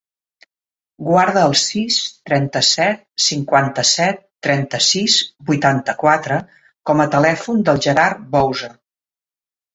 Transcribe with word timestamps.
Guarda 1.09 1.41
el 1.49 1.51
sis, 1.63 1.97
trenta-set, 2.29 3.03
cinquanta-set, 3.25 4.25
trenta-sis, 4.49 5.19
vuitanta-quatre 5.51 6.41
com 6.91 7.07
a 7.07 7.09
telèfon 7.19 7.63
del 7.71 7.85
Gerard 7.89 8.27
Bouza. 8.35 8.75